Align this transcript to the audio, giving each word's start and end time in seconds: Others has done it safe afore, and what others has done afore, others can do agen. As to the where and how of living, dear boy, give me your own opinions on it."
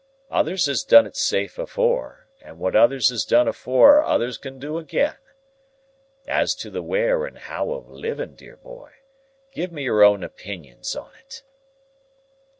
Others 0.31 0.65
has 0.65 0.83
done 0.83 1.05
it 1.05 1.15
safe 1.15 1.59
afore, 1.59 2.25
and 2.41 2.57
what 2.57 2.75
others 2.75 3.09
has 3.09 3.23
done 3.23 3.47
afore, 3.47 4.01
others 4.03 4.39
can 4.39 4.57
do 4.57 4.79
agen. 4.79 5.13
As 6.27 6.55
to 6.55 6.71
the 6.71 6.81
where 6.81 7.27
and 7.27 7.37
how 7.37 7.69
of 7.69 7.87
living, 7.87 8.33
dear 8.33 8.57
boy, 8.57 8.89
give 9.51 9.71
me 9.71 9.83
your 9.83 10.01
own 10.03 10.23
opinions 10.23 10.95
on 10.95 11.11
it." 11.23 11.43